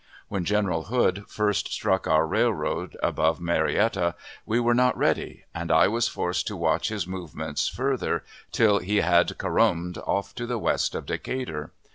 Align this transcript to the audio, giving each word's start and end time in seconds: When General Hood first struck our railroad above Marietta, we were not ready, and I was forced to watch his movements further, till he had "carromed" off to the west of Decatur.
When 0.29 0.45
General 0.45 0.85
Hood 0.85 1.25
first 1.27 1.71
struck 1.71 2.07
our 2.07 2.25
railroad 2.25 2.97
above 3.03 3.39
Marietta, 3.39 4.15
we 4.47 4.59
were 4.59 4.73
not 4.73 4.97
ready, 4.97 5.45
and 5.53 5.71
I 5.71 5.87
was 5.89 6.07
forced 6.07 6.47
to 6.47 6.57
watch 6.57 6.89
his 6.89 7.05
movements 7.05 7.67
further, 7.67 8.23
till 8.51 8.79
he 8.79 9.01
had 9.01 9.37
"carromed" 9.37 9.99
off 9.99 10.33
to 10.37 10.47
the 10.47 10.57
west 10.57 10.95
of 10.95 11.05
Decatur. 11.05 11.71